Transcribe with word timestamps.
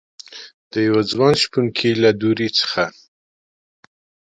دیوه 0.71 1.01
ځوان 1.11 1.33
شپونکي 1.41 1.91
له 2.03 2.09
دروي 2.19 2.49
څخه 2.59 2.83